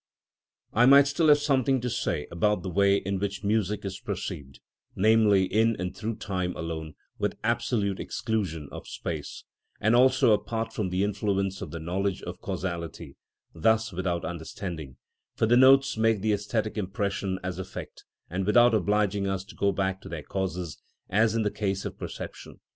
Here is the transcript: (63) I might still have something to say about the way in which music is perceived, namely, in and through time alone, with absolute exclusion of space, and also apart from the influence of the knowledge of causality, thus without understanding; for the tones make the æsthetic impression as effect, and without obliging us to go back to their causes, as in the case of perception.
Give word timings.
(63) 0.69 0.81
I 0.81 0.85
might 0.87 1.05
still 1.07 1.27
have 1.27 1.37
something 1.37 1.79
to 1.79 1.87
say 1.87 2.25
about 2.31 2.63
the 2.63 2.71
way 2.71 2.95
in 2.97 3.19
which 3.19 3.43
music 3.43 3.85
is 3.85 3.99
perceived, 3.99 4.59
namely, 4.95 5.43
in 5.43 5.75
and 5.79 5.95
through 5.95 6.15
time 6.15 6.55
alone, 6.55 6.95
with 7.19 7.37
absolute 7.43 7.99
exclusion 7.99 8.67
of 8.71 8.87
space, 8.87 9.43
and 9.79 9.95
also 9.95 10.31
apart 10.33 10.73
from 10.73 10.89
the 10.89 11.03
influence 11.03 11.61
of 11.61 11.69
the 11.69 11.77
knowledge 11.79 12.23
of 12.23 12.41
causality, 12.41 13.15
thus 13.53 13.91
without 13.93 14.25
understanding; 14.25 14.97
for 15.35 15.45
the 15.45 15.55
tones 15.55 15.95
make 15.95 16.21
the 16.21 16.31
æsthetic 16.33 16.79
impression 16.79 17.37
as 17.43 17.59
effect, 17.59 18.03
and 18.27 18.47
without 18.47 18.73
obliging 18.73 19.27
us 19.27 19.43
to 19.43 19.53
go 19.55 19.71
back 19.71 20.01
to 20.01 20.09
their 20.09 20.23
causes, 20.23 20.81
as 21.11 21.35
in 21.35 21.43
the 21.43 21.51
case 21.51 21.85
of 21.85 21.99
perception. 21.99 22.59